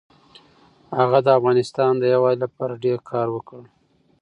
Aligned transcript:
هغه 0.97 1.19
د 1.25 1.27
افغانستان 1.37 1.91
د 1.97 2.03
یووالي 2.13 2.39
لپاره 2.45 2.81
ډېر 2.85 2.97
کار 3.09 3.27
وکړ. 3.31 3.61